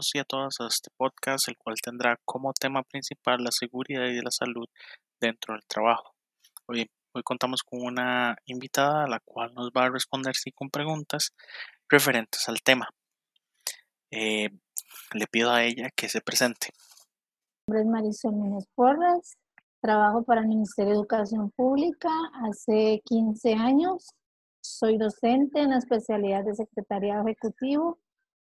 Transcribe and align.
todos 0.00 0.14
y 0.14 0.18
a 0.18 0.24
todas 0.24 0.54
a 0.60 0.66
este 0.66 0.90
podcast, 0.96 1.48
el 1.48 1.56
cual 1.58 1.76
tendrá 1.82 2.18
como 2.24 2.52
tema 2.52 2.82
principal 2.82 3.44
la 3.44 3.50
seguridad 3.52 4.06
y 4.06 4.20
la 4.20 4.30
salud 4.30 4.66
dentro 5.20 5.54
del 5.54 5.62
trabajo. 5.66 6.14
Hoy, 6.66 6.88
hoy 7.12 7.22
contamos 7.22 7.62
con 7.62 7.82
una 7.82 8.36
invitada 8.46 9.04
a 9.04 9.08
la 9.08 9.20
cual 9.20 9.52
nos 9.54 9.70
va 9.70 9.84
a 9.84 9.90
responder 9.90 10.34
sí 10.34 10.52
con 10.52 10.70
preguntas 10.70 11.32
referentes 11.88 12.48
al 12.48 12.62
tema. 12.62 12.88
Eh, 14.10 14.48
le 15.12 15.26
pido 15.26 15.50
a 15.50 15.64
ella 15.64 15.90
que 15.94 16.08
se 16.08 16.20
presente. 16.20 16.68
Mi 17.66 17.74
nombre 17.74 17.80
es 17.82 17.86
Marisol 17.86 18.38
Núñez 18.38 18.64
Porras, 18.74 19.36
trabajo 19.82 20.22
para 20.22 20.40
el 20.40 20.48
Ministerio 20.48 20.92
de 20.92 20.96
Educación 20.98 21.50
Pública 21.50 22.10
hace 22.48 23.02
15 23.04 23.52
años. 23.54 24.08
Soy 24.62 24.98
docente 24.98 25.60
en 25.60 25.70
la 25.70 25.78
especialidad 25.78 26.44
de 26.44 26.54
Secretariado 26.54 27.26
Ejecutivo 27.26 27.98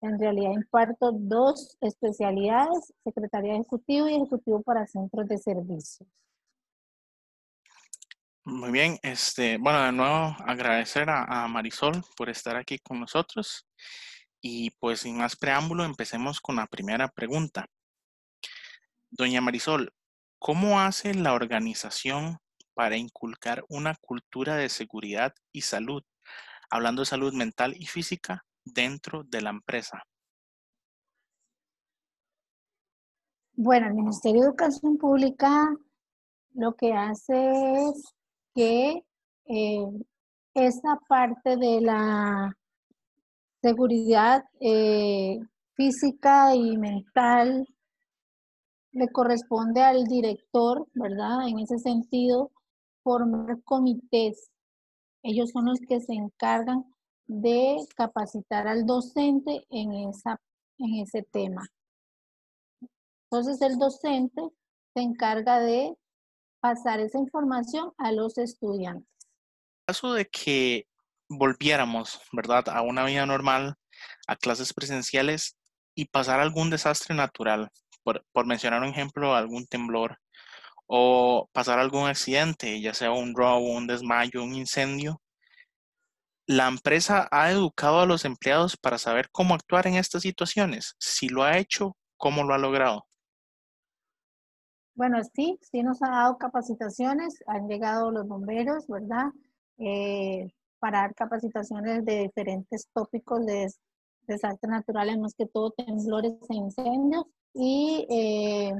en 0.07 0.19
realidad 0.19 0.53
imparto 0.53 1.13
dos 1.13 1.77
especialidades, 1.81 2.93
Secretaría 3.05 3.55
Ejecutivo 3.55 4.09
y 4.09 4.15
Ejecutivo 4.15 4.63
para 4.63 4.87
Centros 4.87 5.29
de 5.29 5.39
Servicios. 5.39 6.09
Muy 8.45 8.71
bien, 8.71 8.99
este, 9.03 9.59
bueno, 9.59 9.83
de 9.83 9.93
nuevo 9.93 10.37
agradecer 10.47 11.11
a, 11.11 11.49
Marisol 11.49 12.05
por 12.17 12.31
estar 12.31 12.57
aquí 12.57 12.79
con 12.79 13.01
nosotros. 13.01 13.67
Y 14.41 14.71
pues 14.79 15.01
sin 15.01 15.17
más 15.17 15.35
preámbulo, 15.35 15.85
empecemos 15.85 16.41
con 16.41 16.57
la 16.57 16.67
primera 16.67 17.09
pregunta. 17.09 17.67
Doña 19.11 19.41
Marisol, 19.41 19.93
¿cómo 20.39 20.81
hace 20.81 21.15
la 21.15 21.33
organización 21.33 22.39
para 22.75 22.97
inculcar 22.97 23.65
una 23.69 23.97
cultura 23.97 24.55
de 24.55 24.69
seguridad 24.69 25.35
y 25.51 25.63
salud, 25.63 26.05
hablando 26.71 27.03
de 27.03 27.07
salud 27.07 27.33
mental 27.33 27.75
y 27.77 27.87
física, 27.87 28.45
dentro 28.67 29.23
de 29.25 29.41
la 29.41 29.51
empresa? 29.51 30.03
Bueno, 33.55 33.87
el 33.87 33.95
Ministerio 33.95 34.43
de 34.43 34.49
Educación 34.49 34.99
Pública 34.99 35.75
lo 36.53 36.75
que 36.75 36.93
hace 36.93 37.53
es 37.89 38.15
que 38.55 39.03
eh, 39.47 39.87
esa 40.55 40.99
parte 41.09 41.57
de 41.57 41.81
la 41.81 42.55
seguridad 43.63 44.45
eh, 44.61 45.39
física 45.75 46.55
y 46.55 46.77
mental 46.77 47.67
le 48.93 49.09
corresponde 49.09 49.83
al 49.83 50.05
director, 50.05 50.87
¿verdad? 50.95 51.49
En 51.49 51.59
ese 51.59 51.79
sentido, 51.79 52.51
formar 53.03 53.63
comités. 53.65 54.51
Ellos 55.23 55.51
son 55.51 55.67
los 55.67 55.79
que 55.81 56.01
se 56.01 56.15
encargan 56.15 56.85
de 57.27 57.77
capacitar 57.97 58.69
al 58.69 58.87
docente 58.87 59.67
en, 59.71 59.93
esa, 60.09 60.41
en 60.79 60.97
ese 60.97 61.23
tema. 61.23 61.69
Entonces 63.31 63.61
el 63.63 63.79
docente 63.79 64.43
se 64.95 65.03
encarga 65.03 65.61
de 65.61 65.97
pasar 66.61 67.01
esa 67.01 67.19
información 67.19 67.93
a 67.99 68.13
los 68.13 68.39
estudiantes. 68.39 69.09
En 69.81 69.95
caso 69.95 70.13
de 70.13 70.27
que 70.27 70.87
volviéramos, 71.29 72.21
¿verdad?, 72.33 72.69
a 72.69 72.83
una 72.83 73.05
vida 73.05 73.27
normal, 73.27 73.75
a 74.27 74.37
clases 74.37 74.73
presenciales 74.73 75.57
y 75.95 76.07
pasar 76.07 76.41
algún 76.41 76.71
desastre 76.71 77.15
natural, 77.15 77.71
por, 78.03 78.25
por 78.33 78.47
mencionar 78.47 78.83
un 78.83 78.89
ejemplo, 78.89 79.35
algún 79.35 79.67
temblor, 79.67 80.19
o 80.87 81.49
pasar 81.53 81.81
algún 81.81 82.07
accidente, 82.07 82.81
ya 82.81 82.95
sea 82.95 83.11
un 83.11 83.35
robo, 83.35 83.73
un 83.73 83.87
desmayo, 83.87 84.45
un 84.45 84.55
incendio, 84.55 85.21
¿La 86.49 86.69
empresa 86.69 87.27
ha 87.33 87.51
educado 87.51 87.99
a 87.99 88.07
los 88.07 88.25
empleados 88.25 88.77
para 88.77 88.99
saber 88.99 89.31
cómo 89.33 89.55
actuar 89.55 89.89
en 89.89 89.95
estas 89.95 90.23
situaciones? 90.23 90.95
Si 91.01 91.29
lo 91.29 91.43
ha 91.43 91.59
hecho, 91.59 91.97
¿cómo 92.17 92.45
lo 92.45 92.55
ha 92.55 92.59
logrado? 92.59 93.07
Bueno, 94.95 95.19
sí, 95.35 95.59
sí 95.61 95.83
nos 95.83 96.01
ha 96.05 96.09
dado 96.09 96.39
capacitaciones, 96.39 97.43
han 97.49 97.67
llegado 97.67 98.13
los 98.13 98.29
bomberos, 98.29 98.87
¿verdad? 98.87 99.27
Eh, 99.79 100.53
para 100.79 101.01
dar 101.01 101.15
capacitaciones 101.17 102.05
de 102.05 102.21
diferentes 102.21 102.89
tópicos 102.95 103.45
de 103.45 103.69
desastres 104.29 104.71
naturales, 104.71 105.19
más 105.19 105.35
que 105.35 105.47
todo 105.47 105.73
temblores 105.73 106.35
e 106.49 106.55
incendios. 106.55 107.25
Y 107.55 108.07
eh, 108.09 108.73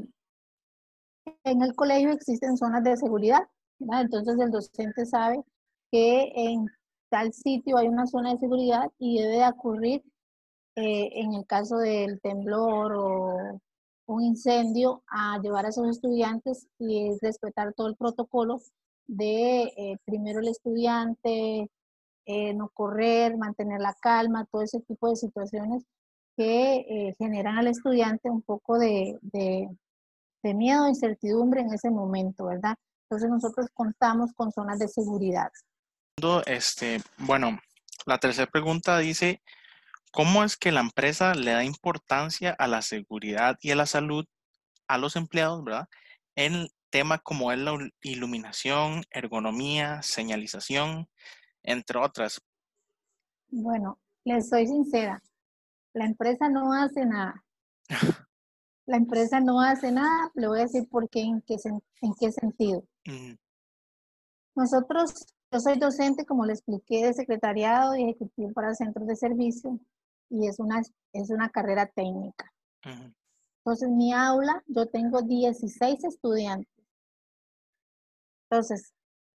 en 1.43 1.63
el 1.63 1.75
colegio 1.75 2.13
existen 2.13 2.57
zonas 2.57 2.85
de 2.85 2.97
seguridad, 2.97 3.43
¿verdad? 3.81 4.03
Entonces 4.03 4.39
el 4.39 4.53
docente 4.53 5.05
sabe 5.05 5.43
que 5.91 6.33
en 6.35 6.67
tal 7.09 7.33
sitio 7.33 7.79
hay 7.79 7.89
una 7.89 8.07
zona 8.07 8.33
de 8.33 8.39
seguridad 8.39 8.91
y 8.99 9.21
debe 9.21 9.39
de 9.39 9.49
ocurrir 9.49 10.03
eh, 10.77 11.11
en 11.15 11.35
el 11.35 11.47
caso 11.47 11.79
del 11.79 12.21
temblor 12.21 12.93
o 12.95 13.61
un 14.07 14.23
incendio 14.23 15.03
a 15.09 15.39
llevar 15.41 15.67
a 15.67 15.71
esos 15.71 15.89
estudiantes 15.89 16.69
y 16.79 17.09
es 17.09 17.19
respetar 17.21 17.73
todo 17.75 17.89
el 17.89 17.97
protocolo 17.97 18.61
de 19.07 19.63
eh, 19.77 19.97
primero 20.05 20.41
el 20.41 20.49
estudiante, 20.49 21.71
eh, 22.27 22.55
no 22.55 22.69
correr, 22.71 23.37
mantener 23.37 23.81
la 23.81 23.95
calma, 23.95 24.47
todo 24.47 24.63
ese 24.63 24.81
tipo 24.81 25.09
de 25.09 25.17
situaciones 25.17 25.85
que 26.37 27.15
generan 27.19 27.57
al 27.57 27.69
estudiante 27.69 28.29
un 28.29 28.43
poco 28.43 28.79
de, 28.79 29.19
de, 29.23 29.71
de 30.43 30.55
miedo, 30.55 30.87
incertidumbre 30.87 31.63
en 31.63 31.73
ese 31.73 31.89
momento, 31.91 32.45
¿verdad? 32.45 32.77
Entonces 33.05 33.31
nosotros 33.31 33.69
contamos 33.73 34.35
con 34.35 34.53
zonas 34.53 34.79
de 34.79 34.89
seguridad. 34.89 35.51
Este, 36.47 37.03
bueno, 37.19 37.59
la 38.07 38.17
tercera 38.17 38.51
pregunta 38.51 38.97
dice, 38.97 39.43
¿cómo 40.13 40.45
es 40.45 40.57
que 40.57 40.73
la 40.73 40.81
empresa 40.81 41.35
le 41.35 41.51
da 41.51 41.63
importancia 41.63 42.57
a 42.59 42.67
la 42.67 42.81
seguridad 42.81 43.59
y 43.61 43.71
a 43.71 43.77
la 43.77 43.85
salud 43.85 44.25
a 44.89 44.97
los 44.97 45.15
empleados, 45.17 45.63
verdad? 45.63 45.89
En 46.35 46.69
temas 46.89 47.21
como 47.23 47.53
es 47.53 47.59
la 47.59 47.77
iluminación, 48.01 49.03
ergonomía, 49.11 50.01
señalización, 50.01 51.07
entre 51.63 51.99
otras. 51.99 52.41
Bueno, 53.49 53.99
les 54.25 54.49
soy 54.49 54.67
sincera, 54.67 55.23
la 55.93 56.07
empresa 56.07 56.49
no 56.49 56.73
hace 56.73 57.05
nada. 57.05 57.45
la 58.87 58.97
empresa 58.97 59.41
no 59.41 59.61
hace 59.61 59.93
nada, 59.93 60.31
le 60.35 60.49
voy 60.49 60.61
a 60.61 60.63
decir 60.63 60.89
por 60.89 61.11
qué, 61.11 61.21
en 61.21 61.43
qué, 61.43 61.57
en 62.01 62.15
qué 62.19 62.33
sentido. 62.33 62.85
Nosotros 64.55 65.13
yo 65.51 65.61
soy 65.61 65.79
docente, 65.79 66.27
como 66.27 66.45
le 66.45 66.53
expliqué, 66.53 67.07
de 67.07 67.15
secretariado 67.15 67.95
y 67.95 68.05
ejecutivo 68.05 68.53
para 68.53 68.75
centros 68.75 69.07
de 69.07 69.17
servicio 69.17 69.79
y 70.29 70.47
es 70.49 70.59
una, 70.59 70.83
es 71.13 71.31
una 71.31 71.51
carrera 71.51 71.87
técnica. 71.87 72.53
Entonces, 73.65 73.89
mi 73.89 74.13
aula, 74.13 74.63
yo 74.67 74.87
tengo 74.87 75.23
16 75.23 76.05
estudiantes. 76.05 76.71
Entonces, 78.49 78.93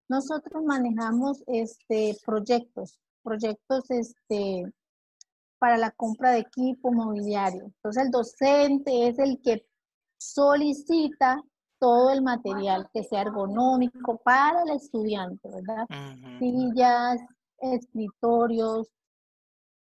nosotros 0.07 0.63
manejamos 0.63 1.43
este, 1.47 2.15
proyectos, 2.25 2.99
proyectos 3.23 3.89
este, 3.89 4.63
para 5.57 5.77
la 5.77 5.91
compra 5.91 6.31
de 6.31 6.39
equipo 6.39 6.91
mobiliario. 6.91 7.65
Entonces, 7.65 8.03
el 8.05 8.11
docente 8.11 9.07
es 9.07 9.19
el 9.19 9.41
que 9.41 9.65
solicita 10.19 11.41
todo 11.79 12.11
el 12.11 12.21
material 12.21 12.89
que 12.93 13.03
sea 13.03 13.21
ergonómico 13.21 14.17
para 14.17 14.63
el 14.63 14.71
estudiante, 14.71 15.49
¿verdad? 15.49 15.85
Sillas, 16.39 17.21
escritorios. 17.59 18.87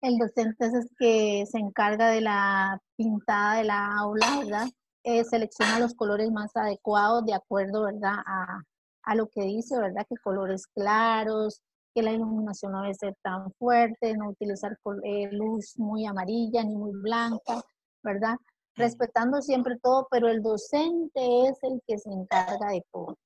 El 0.00 0.18
docente 0.18 0.66
es 0.66 0.74
el 0.74 0.88
que 0.98 1.44
se 1.46 1.58
encarga 1.58 2.08
de 2.10 2.20
la 2.20 2.80
pintada 2.96 3.56
de 3.56 3.64
la 3.64 3.96
aula, 3.98 4.26
¿verdad? 4.40 4.66
Eh, 5.04 5.24
selecciona 5.24 5.78
los 5.78 5.94
colores 5.94 6.30
más 6.30 6.54
adecuados 6.56 7.24
de 7.24 7.34
acuerdo, 7.34 7.84
¿verdad? 7.84 8.16
A, 8.26 8.62
a 9.04 9.14
lo 9.14 9.28
que 9.28 9.42
dice, 9.42 9.78
¿verdad? 9.78 10.06
Que 10.08 10.16
colores 10.16 10.66
claros, 10.66 11.62
que 11.96 12.02
la 12.02 12.12
iluminación 12.12 12.72
no 12.72 12.82
debe 12.82 12.94
ser 12.94 13.16
tan 13.22 13.50
fuerte, 13.52 14.14
no 14.16 14.28
utilizar 14.28 14.76
eh, 15.02 15.30
luz 15.32 15.78
muy 15.78 16.04
amarilla 16.04 16.62
ni 16.62 16.76
muy 16.76 16.92
blanca, 16.92 17.62
¿verdad? 18.02 18.36
Respetando 18.76 19.42
siempre 19.42 19.78
todo, 19.82 20.06
pero 20.10 20.28
el 20.28 20.42
docente 20.42 21.48
es 21.48 21.58
el 21.62 21.82
que 21.86 21.98
se 21.98 22.10
encarga 22.10 22.70
de 22.70 22.84
todo. 22.92 23.16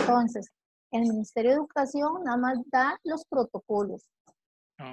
Entonces, 0.00 0.48
el 0.90 1.02
Ministerio 1.02 1.50
de 1.50 1.56
Educación 1.56 2.24
nada 2.24 2.36
más 2.36 2.58
da 2.70 2.98
los 3.04 3.24
protocolos. 3.26 4.08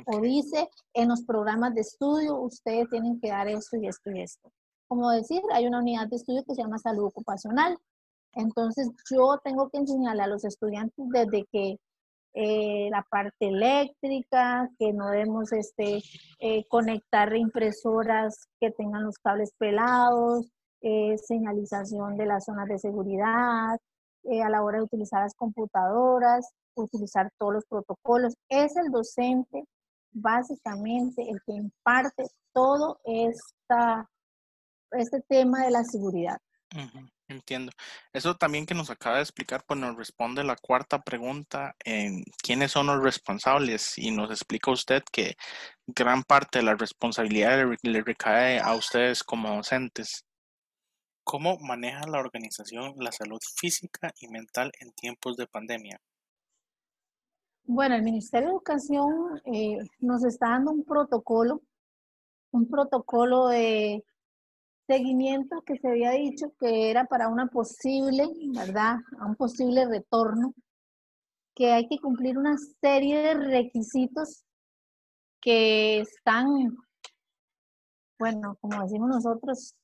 O 0.06 0.22
dice, 0.22 0.70
en 0.94 1.10
los 1.10 1.24
programas 1.24 1.74
de 1.74 1.82
estudio, 1.82 2.40
ustedes 2.40 2.90
tienen 2.90 3.20
que 3.20 3.30
dar 3.30 3.48
esto 3.48 3.76
y 3.78 3.88
esto 3.88 4.12
y 4.12 4.22
esto. 4.22 4.52
Como 4.88 5.10
decir, 5.10 5.42
hay 5.52 5.68
una 5.68 5.80
unidad 5.80 6.08
de 6.08 6.16
estudio 6.16 6.44
que 6.46 6.56
se 6.56 6.62
llama 6.62 6.78
salud 6.78 7.06
ocupacional. 7.06 7.78
Entonces, 8.34 8.90
yo 9.12 9.40
tengo 9.44 9.70
que 9.70 9.80
enseñarle 9.80 10.24
a 10.24 10.28
los 10.28 10.46
estudiantes 10.46 11.06
desde 11.10 11.46
que 11.52 11.78
eh, 12.34 12.90
la 12.90 13.04
parte 13.10 13.48
eléctrica, 13.48 14.70
que 14.80 14.92
no 14.92 15.10
debemos 15.10 15.52
este, 15.52 16.00
eh, 16.40 16.66
conectar 16.68 17.36
impresoras 17.36 18.48
que 18.60 18.72
tengan 18.72 19.04
los 19.04 19.18
cables 19.20 19.54
pelados, 19.58 20.52
eh, 20.82 21.16
señalización 21.18 22.18
de 22.18 22.26
las 22.26 22.46
zonas 22.46 22.68
de 22.68 22.80
seguridad, 22.80 23.78
a 24.26 24.50
la 24.50 24.64
hora 24.64 24.78
de 24.78 24.86
utilizar 24.86 25.22
las 25.22 25.36
computadoras, 25.36 26.50
utilizar 26.76 27.30
todos 27.38 27.54
los 27.56 27.66
protocolos. 27.66 28.34
Es 28.50 28.76
el 28.78 28.90
docente 28.90 29.66
básicamente 30.14 31.24
el 31.30 31.40
que 31.46 31.54
imparte 31.54 32.26
todo 32.54 33.00
esta, 33.04 34.10
este 34.92 35.22
tema 35.28 35.66
de 35.66 35.72
la 35.72 35.84
seguridad. 35.84 36.38
Entiendo. 37.28 37.72
Eso 38.12 38.36
también 38.36 38.66
que 38.66 38.74
nos 38.74 38.90
acaba 38.90 39.18
de 39.18 39.24
explicar, 39.24 39.64
pues 39.68 39.80
nos 39.80 39.96
responde 39.96 40.44
la 40.44 40.56
cuarta 40.56 41.02
pregunta 41.02 41.76
en 41.84 42.24
quiénes 42.42 42.72
son 42.72 42.88
los 42.88 43.02
responsables 43.02 43.98
y 43.98 44.12
nos 44.12 44.32
explica 44.32 44.72
usted 44.72 45.04
que 45.12 45.36
gran 45.88 46.24
parte 46.24 46.60
de 46.60 46.66
la 46.66 46.76
responsabilidad 46.76 47.66
le 47.82 48.02
recae 48.02 48.60
a 48.60 48.74
ustedes 48.76 49.24
como 49.24 49.56
docentes. 49.56 50.26
¿Cómo 51.24 51.58
maneja 51.60 52.06
la 52.08 52.20
organización 52.20 52.96
la 52.98 53.12
salud 53.12 53.40
física 53.56 54.12
y 54.20 54.28
mental 54.28 54.72
en 54.80 54.92
tiempos 54.92 55.38
de 55.38 55.48
pandemia? 55.48 56.00
Bueno, 57.66 57.96
el 57.96 58.04
Ministerio 58.04 58.50
de 58.50 58.54
Educación 58.56 59.42
eh, 59.46 59.78
nos 60.00 60.26
está 60.26 60.50
dando 60.50 60.72
un 60.72 60.84
protocolo, 60.84 61.62
un 62.52 62.68
protocolo 62.68 63.48
de 63.48 64.04
seguimiento 64.94 65.62
que 65.64 65.78
se 65.78 65.88
había 65.88 66.12
dicho 66.12 66.54
que 66.60 66.92
era 66.92 67.06
para 67.06 67.28
una 67.28 67.48
posible, 67.48 68.28
¿verdad? 68.54 68.98
A 69.20 69.26
un 69.26 69.36
posible 69.36 69.86
retorno, 69.86 70.54
que 71.56 71.72
hay 71.72 71.88
que 71.88 72.00
cumplir 72.00 72.38
una 72.38 72.58
serie 72.80 73.20
de 73.20 73.34
requisitos 73.34 74.44
que 75.42 76.02
están, 76.02 76.78
bueno, 78.20 78.58
como 78.62 78.84
decimos 78.84 79.10
nosotros, 79.10 79.76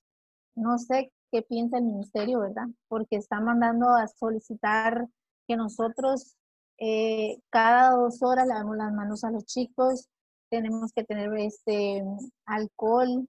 no 0.55 0.77
sé 0.77 1.11
qué 1.31 1.41
piensa 1.41 1.77
el 1.79 1.85
ministerio, 1.85 2.39
¿verdad? 2.39 2.67
Porque 2.87 3.15
está 3.15 3.41
mandando 3.41 3.89
a 3.89 4.07
solicitar 4.07 5.07
que 5.47 5.55
nosotros 5.55 6.35
eh, 6.77 7.39
cada 7.49 7.91
dos 7.91 8.21
horas 8.21 8.47
lavemos 8.47 8.77
las 8.77 8.93
manos 8.93 9.23
a 9.23 9.31
los 9.31 9.45
chicos, 9.45 10.07
tenemos 10.49 10.93
que 10.93 11.03
tener 11.03 11.33
este 11.37 12.03
alcohol, 12.45 13.27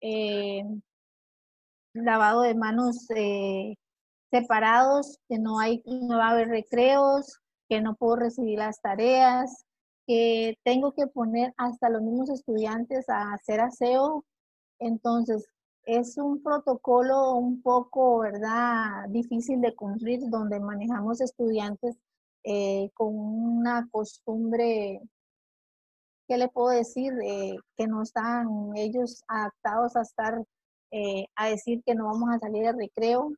eh, 0.00 0.64
lavado 1.94 2.42
de 2.42 2.54
manos 2.54 3.08
eh, 3.14 3.76
separados, 4.30 5.18
que 5.28 5.38
no 5.38 5.58
hay, 5.58 5.82
no 5.86 6.18
va 6.18 6.28
a 6.28 6.30
haber 6.30 6.48
recreos, 6.48 7.40
que 7.68 7.80
no 7.80 7.94
puedo 7.94 8.16
recibir 8.16 8.58
las 8.58 8.80
tareas, 8.80 9.64
que 10.06 10.58
tengo 10.64 10.92
que 10.92 11.06
poner 11.06 11.54
hasta 11.56 11.88
los 11.88 12.02
mismos 12.02 12.30
estudiantes 12.30 13.08
a 13.08 13.32
hacer 13.32 13.60
aseo. 13.60 14.24
Entonces, 14.78 15.48
es 15.84 16.18
un 16.18 16.42
protocolo 16.42 17.34
un 17.34 17.62
poco, 17.62 18.20
¿verdad?, 18.20 19.08
difícil 19.08 19.60
de 19.60 19.74
cumplir, 19.74 20.20
donde 20.28 20.60
manejamos 20.60 21.20
estudiantes 21.20 21.96
eh, 22.42 22.90
con 22.94 23.14
una 23.14 23.88
costumbre, 23.90 25.00
¿qué 26.28 26.36
le 26.36 26.48
puedo 26.48 26.68
decir? 26.68 27.12
Eh, 27.22 27.56
que 27.76 27.86
no 27.86 28.02
están 28.02 28.48
ellos 28.76 29.24
adaptados 29.28 29.96
a 29.96 30.02
estar, 30.02 30.42
eh, 30.96 31.26
a 31.34 31.48
decir 31.48 31.82
que 31.84 31.96
no 31.96 32.04
vamos 32.06 32.30
a 32.30 32.38
salir 32.38 32.62
de 32.62 32.72
recreo, 32.72 33.32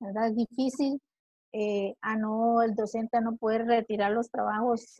¿verdad? 0.00 0.28
Es 0.28 0.36
difícil 0.36 1.00
a 2.02 2.16
no, 2.16 2.62
el 2.62 2.74
docente 2.74 3.16
a 3.16 3.20
no 3.20 3.36
poder 3.36 3.64
retirar 3.64 4.10
los 4.10 4.28
trabajos 4.28 4.96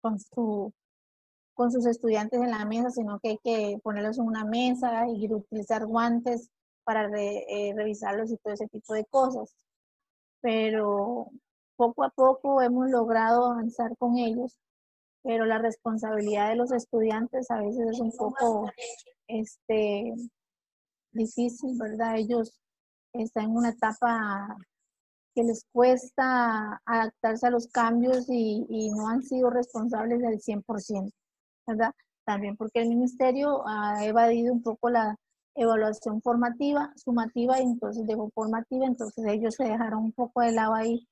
con 0.00 0.20
su 0.20 0.72
con 1.54 1.72
sus 1.72 1.86
estudiantes 1.86 2.40
en 2.40 2.52
la 2.52 2.64
mesa, 2.64 2.90
sino 2.90 3.18
que 3.18 3.30
hay 3.30 3.38
que 3.42 3.78
ponerlos 3.82 4.18
en 4.18 4.26
una 4.26 4.44
mesa 4.44 5.08
y 5.08 5.30
utilizar 5.32 5.86
guantes 5.86 6.48
para 6.84 7.08
revisarlos 7.08 8.30
y 8.30 8.36
todo 8.36 8.54
ese 8.54 8.68
tipo 8.68 8.94
de 8.94 9.04
cosas. 9.06 9.56
Pero 10.40 11.30
poco 11.74 12.04
a 12.04 12.10
poco 12.10 12.62
hemos 12.62 12.88
logrado 12.88 13.46
avanzar 13.46 13.96
con 13.98 14.18
ellos, 14.18 14.56
pero 15.24 15.46
la 15.46 15.58
responsabilidad 15.58 16.50
de 16.50 16.56
los 16.56 16.70
estudiantes 16.70 17.50
a 17.50 17.58
veces 17.58 17.88
es 17.90 18.00
un 18.00 18.12
poco 18.12 18.70
este, 19.26 20.14
difícil, 21.12 21.76
¿verdad? 21.78 22.16
Ellos 22.16 22.52
están 23.12 23.44
en 23.44 23.56
una 23.56 23.70
etapa 23.70 24.56
que 25.34 25.44
les 25.44 25.64
cuesta 25.72 26.80
adaptarse 26.84 27.46
a 27.46 27.50
los 27.50 27.68
cambios 27.68 28.26
y, 28.28 28.90
no 28.96 29.08
han 29.08 29.22
sido 29.22 29.50
responsables 29.50 30.20
del 30.20 30.40
100%, 30.40 31.12
¿verdad? 31.66 31.94
También 32.24 32.56
porque 32.56 32.80
el 32.80 32.88
ministerio 32.88 33.66
ha 33.66 34.04
evadido 34.04 34.52
un 34.52 34.62
poco 34.62 34.90
la 34.90 35.16
evaluación 35.54 36.22
formativa, 36.22 36.92
sumativa 36.96 37.60
y 37.60 37.64
entonces 37.64 38.06
dejó 38.06 38.30
formativa, 38.30 38.86
entonces 38.86 39.24
ellos 39.26 39.54
se 39.54 39.64
dejaron 39.64 40.04
un 40.04 40.12
poco 40.12 40.40
de 40.40 40.52
lado 40.52 40.74
ahí 40.74 41.06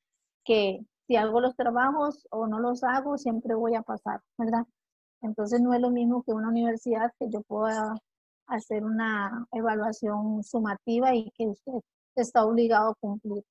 que 0.44 0.80
si 1.06 1.16
hago 1.16 1.40
los 1.40 1.56
trabajos 1.56 2.26
o 2.30 2.46
no 2.46 2.60
los 2.60 2.84
hago, 2.84 3.18
siempre 3.18 3.54
voy 3.54 3.74
a 3.74 3.82
pasar, 3.82 4.20
¿verdad? 4.36 4.66
Entonces 5.22 5.60
no 5.60 5.74
es 5.74 5.80
lo 5.80 5.90
mismo 5.90 6.22
que 6.22 6.32
una 6.32 6.48
universidad 6.48 7.12
que 7.18 7.28
yo 7.30 7.42
pueda 7.42 7.94
hacer 8.48 8.84
una 8.84 9.46
evaluación 9.52 10.42
sumativa 10.42 11.14
y 11.14 11.30
que 11.36 11.46
usted 11.46 11.80
está 12.16 12.44
obligado 12.44 12.90
a 12.90 12.94
cumplir. 13.00 13.44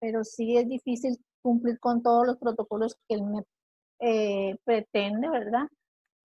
Pero 0.00 0.24
sí 0.24 0.56
es 0.56 0.68
difícil 0.68 1.18
cumplir 1.42 1.78
con 1.80 2.02
todos 2.02 2.26
los 2.26 2.36
protocolos 2.38 2.96
que 3.08 3.16
él 3.16 3.22
me 3.24 3.42
eh, 4.00 4.56
pretende, 4.64 5.28
¿verdad? 5.28 5.66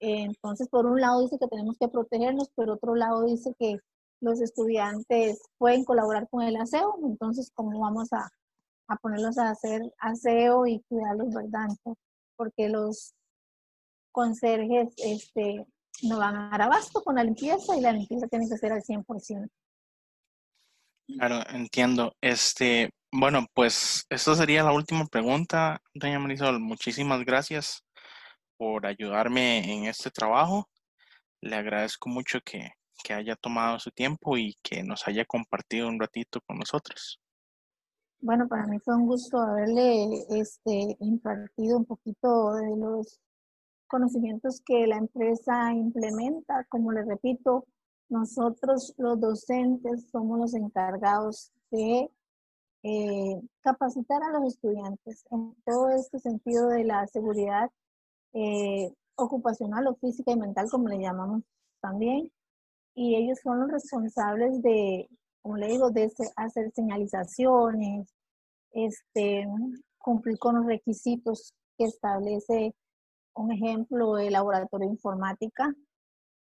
entonces, 0.05 0.67
por 0.67 0.85
un 0.85 0.99
lado 0.99 1.21
dice 1.21 1.37
que 1.39 1.47
tenemos 1.47 1.77
que 1.79 1.87
protegernos, 1.87 2.49
por 2.49 2.69
otro 2.69 2.93
lado 2.93 3.23
dice 3.23 3.53
que 3.57 3.77
los 4.19 4.41
estudiantes 4.41 5.41
pueden 5.57 5.85
colaborar 5.85 6.27
con 6.29 6.41
el 6.43 6.57
aseo, 6.57 6.97
entonces, 7.03 7.51
¿cómo 7.53 7.79
vamos 7.79 8.11
a, 8.11 8.27
a 8.89 8.97
ponerlos 8.97 9.37
a 9.37 9.49
hacer 9.49 9.81
aseo 9.99 10.67
y 10.67 10.81
cuidarlos, 10.89 11.33
¿verdad? 11.33 11.67
Porque 12.35 12.67
los 12.67 13.13
conserjes 14.11 14.93
este, 14.97 15.65
no 16.01 16.17
van 16.17 16.35
a 16.35 16.49
dar 16.49 16.63
abasto 16.63 17.03
con 17.03 17.15
la 17.15 17.23
limpieza 17.23 17.77
y 17.77 17.81
la 17.81 17.93
limpieza 17.93 18.27
tiene 18.27 18.49
que 18.49 18.57
ser 18.57 18.73
al 18.73 18.81
100%. 18.81 19.49
Claro, 21.07 21.41
entiendo. 21.49 22.15
Este, 22.21 22.89
bueno, 23.11 23.45
pues 23.53 24.05
esta 24.09 24.35
sería 24.35 24.63
la 24.63 24.73
última 24.73 25.05
pregunta, 25.05 25.81
doña 25.93 26.19
Marisol. 26.19 26.59
Muchísimas 26.59 27.23
gracias 27.25 27.83
por 28.57 28.85
ayudarme 28.85 29.71
en 29.71 29.85
este 29.85 30.09
trabajo. 30.09 30.69
Le 31.41 31.55
agradezco 31.55 32.09
mucho 32.09 32.39
que, 32.43 32.71
que 33.03 33.13
haya 33.13 33.35
tomado 33.35 33.79
su 33.79 33.91
tiempo 33.91 34.37
y 34.37 34.55
que 34.63 34.83
nos 34.83 35.07
haya 35.07 35.25
compartido 35.25 35.87
un 35.89 35.99
ratito 35.99 36.39
con 36.41 36.57
nosotros. 36.57 37.19
Bueno, 38.21 38.47
para 38.47 38.65
mí 38.67 38.79
fue 38.79 38.95
un 38.95 39.05
gusto 39.05 39.37
haberle 39.37 40.25
este, 40.29 40.95
impartido 41.01 41.77
un 41.77 41.85
poquito 41.85 42.53
de 42.55 42.77
los 42.77 43.19
conocimientos 43.93 44.59
que 44.65 44.87
la 44.87 44.97
empresa 44.97 45.71
implementa. 45.71 46.65
Como 46.69 46.91
le 46.91 47.03
repito, 47.03 47.65
nosotros 48.09 48.95
los 48.97 49.19
docentes 49.19 50.09
somos 50.11 50.39
los 50.39 50.53
encargados 50.55 51.51
de 51.69 52.09
eh, 52.81 53.41
capacitar 53.61 54.23
a 54.23 54.31
los 54.31 54.55
estudiantes 54.55 55.23
en 55.29 55.55
todo 55.63 55.89
este 55.89 56.19
sentido 56.19 56.69
de 56.69 56.85
la 56.85 57.05
seguridad 57.05 57.69
eh, 58.33 58.91
ocupacional 59.15 59.85
o 59.87 59.95
física 59.95 60.31
y 60.31 60.37
mental, 60.37 60.65
como 60.71 60.87
le 60.87 60.97
llamamos 60.99 61.43
también. 61.79 62.31
Y 62.95 63.15
ellos 63.15 63.37
son 63.43 63.59
los 63.59 63.71
responsables 63.71 64.61
de 64.63 65.07
como 65.43 65.57
le 65.57 65.67
digo, 65.67 65.91
de 65.91 66.09
hacer 66.37 66.71
señalizaciones, 66.71 68.07
este, 68.71 69.45
cumplir 69.97 70.39
con 70.39 70.55
los 70.55 70.65
requisitos 70.65 71.53
que 71.77 71.85
establece, 71.85 72.73
un 73.35 73.51
ejemplo, 73.51 74.17
el 74.17 74.33
laboratorio 74.33 74.87
de 74.87 74.93
informática, 74.93 75.73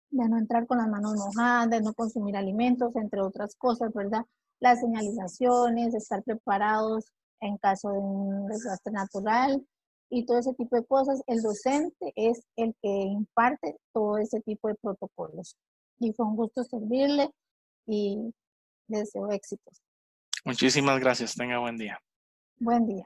de 0.09 0.29
no 0.29 0.38
entrar 0.38 0.67
con 0.67 0.77
las 0.77 0.88
manos 0.88 1.15
mojadas, 1.15 1.69
de 1.69 1.81
no 1.81 1.93
consumir 1.93 2.35
alimentos, 2.35 2.95
entre 2.95 3.21
otras 3.21 3.55
cosas, 3.55 3.93
¿verdad? 3.93 4.25
Las 4.59 4.79
señalizaciones, 4.79 5.93
estar 5.93 6.21
preparados 6.23 7.05
en 7.39 7.57
caso 7.57 7.91
de 7.91 8.00
un 8.00 8.47
desastre 8.47 8.91
natural 8.91 9.65
y 10.09 10.25
todo 10.25 10.38
ese 10.38 10.53
tipo 10.53 10.75
de 10.75 10.85
cosas. 10.85 11.21
El 11.27 11.41
docente 11.41 12.13
es 12.15 12.43
el 12.57 12.75
que 12.81 12.89
imparte 12.89 13.77
todo 13.93 14.17
ese 14.17 14.41
tipo 14.41 14.67
de 14.67 14.75
protocolos. 14.75 15.55
Y 16.00 16.13
fue 16.13 16.25
un 16.25 16.35
gusto 16.35 16.63
servirle 16.63 17.31
y 17.88 18.33
deseo 18.88 19.31
éxitos. 19.31 19.81
Muchísimas 20.43 21.00
gracias. 21.00 21.35
Tenga 21.35 21.59
buen 21.59 21.77
día. 21.77 22.00
Buen 22.59 22.85
día. 22.85 23.05